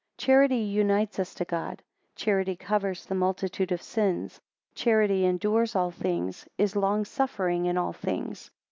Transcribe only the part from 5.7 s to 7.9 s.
all things; is long suffering in